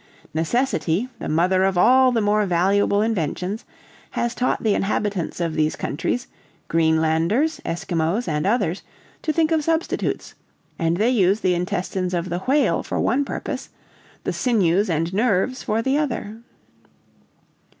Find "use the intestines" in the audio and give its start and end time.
11.11-12.15